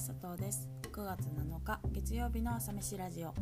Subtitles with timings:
[0.00, 0.66] 佐藤です。
[0.90, 3.34] 9月7日月曜日の朝飯ラジオ。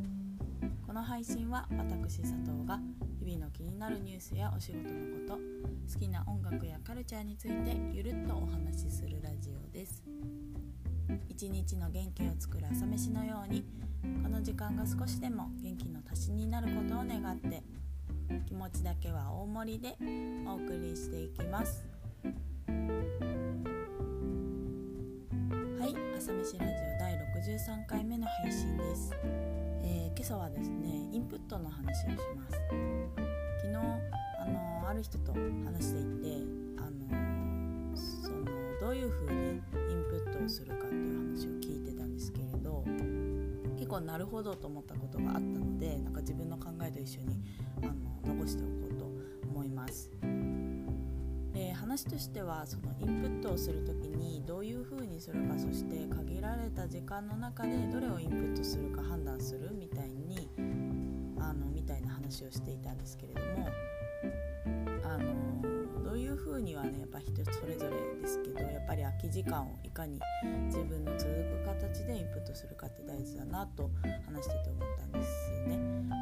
[0.85, 2.81] この配信は私佐藤が
[3.21, 5.39] 日々の気になるニュースやお仕事のこと
[5.95, 10.03] 好きな音楽やカルチャーについてゆるっとお話しするラジオです。
[11.29, 13.65] 一日の元気を作る朝飯のように
[14.25, 17.63] この時間が少しでも元気の足しになることを願って
[18.49, 19.97] 気持ちだけは大盛りで
[20.45, 21.88] お送りしていきます。
[26.29, 29.15] 朝飯ラジオ第63回目の配信です、
[29.83, 32.53] えー、今朝はですねインプットの話をします。
[33.63, 36.45] 昨日あのある人と話していて
[36.77, 38.45] あのその
[38.79, 39.63] どういう風にイン
[40.11, 42.85] プットをするかっていう話を聞いてたんですけれど
[43.77, 47.41] 結構なるほどと思ったことがあったのでなんか自分の考えと一緒に
[47.83, 48.78] あの残しておこ
[51.89, 60.51] 話としてはそのインプットをする時にどういうふうにするかそして限られた時間の中でどれをインプットするか判断するみたいに
[61.41, 63.69] あのみたいな話をしていたんですけれども
[65.03, 70.21] あのどういうふうにはねやっぱ人それぞれですけどやっぱり空き時間をいかに
[70.67, 73.91] 自分の続く形でインプットするかって大事だなと
[74.27, 75.79] 話してて思ったんですよね。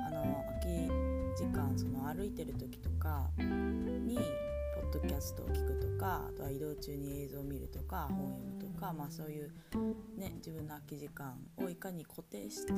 [0.07, 4.17] あの空き時間その歩いてる時とかに
[4.87, 9.51] ッドキャストを聞くとかあとは移動中に映像を見るとか本を読むとか、まあ、そういう、
[10.17, 12.73] ね、自分の空き時間をいかに固定して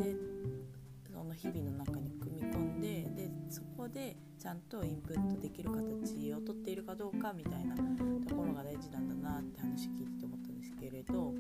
[1.12, 2.88] その日々の中に組み込んで
[3.22, 11.34] でそこでちゃんとインプットできる形をとっているかどうかみたいなところが大事なんだなって話聞いてて思ったんですけれど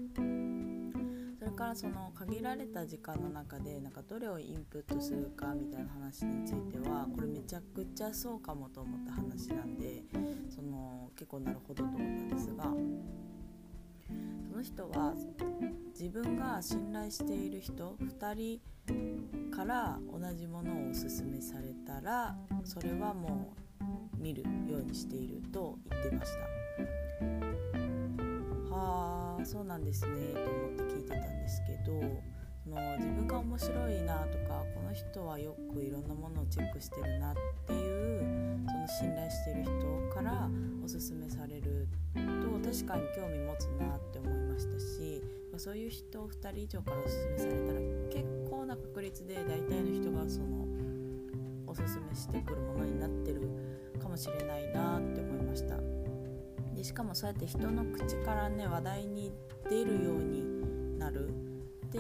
[1.58, 10.04] からその限られた時間の中でなんかどれをインプットするかみたいな話についてはこれめちゃくちゃそうかもと思った話なんで
[10.48, 12.62] その結構なるほどと思ったんですが
[14.52, 15.14] その人は
[15.98, 26.38] 自分が信頼している人2人から同じものをおすすめされたらそれはもう見るようにしていると言ってました。
[28.70, 30.67] はあそうなんですねと思
[31.20, 32.00] たんですけど
[32.64, 37.34] その自分が面白いなとかこの人はよくいろんなものをチェックしてるなっ
[37.66, 40.48] ていうその信頼してる人から
[40.84, 42.20] おすすめされると
[42.68, 45.22] 確かに興味持つなって思いましたし
[45.56, 47.80] そういう人を2人以上からおすすめされたら
[48.10, 50.66] 結構な確率で大体の人がその
[51.66, 53.48] おすすめしてくるものになってる
[54.00, 55.76] かもしれないなって思いました。
[56.74, 59.32] でしかもそうやって人の口からね話題に
[59.68, 60.57] 出るように
[61.08, 61.30] なるっ
[61.90, 61.98] て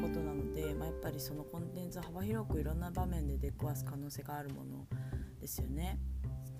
[0.00, 4.86] ことなので、まあ、やっぱりそのコンテンツを幅広くいろんな場面で出くわす可能性があるもの
[5.40, 5.98] ですよね。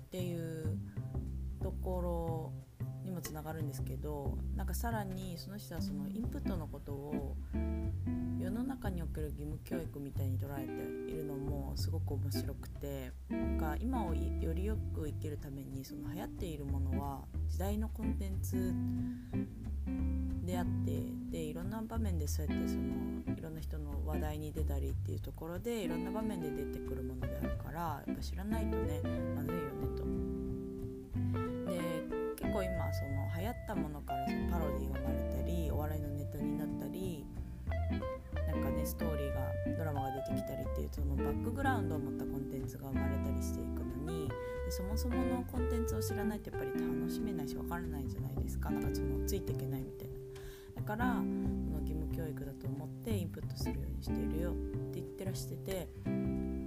[0.07, 0.77] っていう
[1.61, 2.51] ところ
[3.05, 7.35] にもつながるんですけどなんかさらにその人はそのインプットのことを
[8.39, 18.73] 世の中における義務教育みたいに捉えているのもすごく面白くてなんか今をよりよく生きるためにその流行っているものは時代のコンテンツ
[20.45, 22.83] であってでいろんな場面でそうやってその
[23.35, 29.01] いろんな人の話題に出たりっていうところでいろんな場面で出てくるものであるからやっぱ知らないとね
[29.35, 30.03] まずいよねと。
[31.71, 32.05] で
[32.35, 37.25] 結構今その流行ったものからそのパロディが生まれたりお笑いのネタになったり
[38.45, 44.35] なんかねストーリーがドラマが出てきたりっていうそのバックグラウンドを持ったコンテンツが生まれたりしていくのにで
[44.69, 50.12] そもそものコンテンツを知らないとやっぱり楽しめないし分からないじゃないですかなんかそのついていけないみたいな。
[50.75, 54.53] だからこの義務教育だと思ってインプットするようにしているよっ
[54.91, 55.87] て言ってらしてて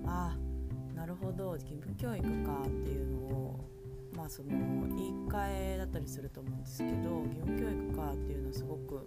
[0.07, 3.71] ああなるほど義務教育かっていうのを
[4.17, 4.49] まあその
[4.89, 6.91] 言い換えだったりすると思うんですけど
[7.27, 9.07] 義務教育かっていうのはすごく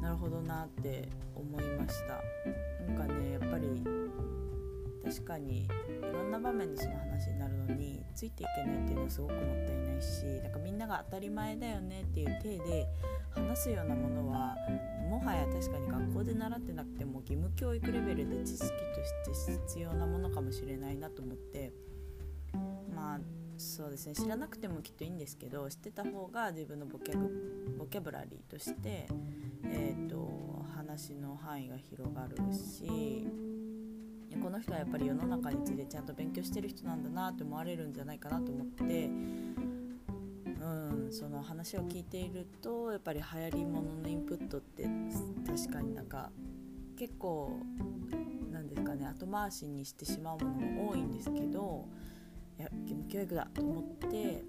[0.00, 2.20] なるほどなって思いました。
[2.86, 3.84] なんかねやっぱり
[5.04, 5.68] 確かにい
[6.12, 12.86] ろんな場面でその話になるのについていけないっていうのはすごくもったいないしなんかみんなが当たり前だよねっていう体で
[13.30, 14.56] 話すようなものは
[15.08, 21.72] もはや確かに学校で習ってなくても義務教育レベルで知識として必要なものかもしれないなと思って
[22.94, 23.20] まあ
[23.56, 27.30] そうですね知らなくてもきっといいんですけど知ってた方が自分のボキャブ
[27.78, 29.08] ボキャブラリーとして、
[29.64, 30.52] えーと
[30.82, 33.26] 話の範囲が広がるし
[34.36, 44.88] この人はやっぱり世の中についてちゃんと勉強してる人なんだなって思われるんじゃないかなと思って、うん、その話を聞いているとやっぱり流行りもののインプットって
[45.46, 46.30] 確かになんか
[46.98, 47.58] 結構
[48.50, 51.86] なんですかね後回しにしてしまうものも多いんですけど
[52.58, 54.44] いや義務教育だと思って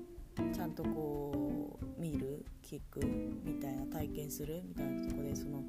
[0.53, 2.99] ちゃんとこう見る聞く
[3.43, 5.63] みたいな体験するみたいなとこでその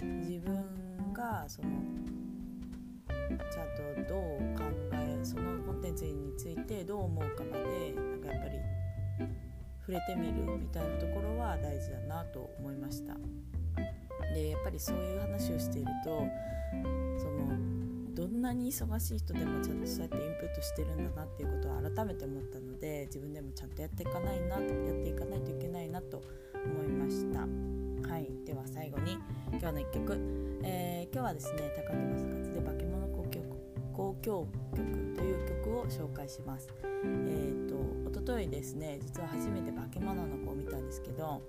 [0.00, 1.68] 自分がその
[3.28, 4.64] ちゃんとどう考
[4.94, 8.58] えそのコンテンツについてどう思うかまでなんかやっぱり
[9.80, 13.14] 触れてみるみたいなところは大事だなと思いました。
[14.34, 16.26] でやっぱりそういう話をしていると
[17.16, 17.48] その
[18.14, 24.62] どんなに忙しい人でもちゃんとそうやってインプットしてるんだなっていうことを改めて思ったので自分でもちゃんとやっていかないなやっ
[25.02, 26.22] ていかないといけないなと
[26.64, 27.40] 思いました。
[28.12, 28.30] はい。
[28.44, 29.18] では最後に
[29.52, 30.18] 今日の1曲、
[30.62, 32.37] えー、今日はですね高野正勝で「化け物交響
[34.28, 34.46] 交響
[34.76, 36.68] 曲」という曲を紹介します。
[36.82, 41.42] えっ、ー、と一昨日ですね実は初めて「化け物の子」を見たんですけど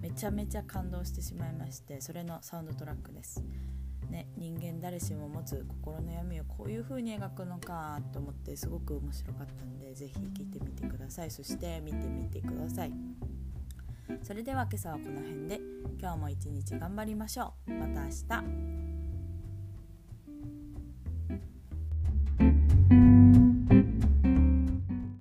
[0.00, 3.44] めちゃめちゃ感動してしまいましてそれのサウンドトラックです。
[4.10, 11.30] ね、人間誰しも持つ心の闇をこういう風に描くのかと思ってすごく面白かったんで是非聴いてみてください。
[11.30, 12.92] そして見てみてください。
[14.22, 15.60] それでは今朝はこの辺で
[15.98, 17.72] 今日も一日頑張りましょう。
[17.72, 19.01] また明日。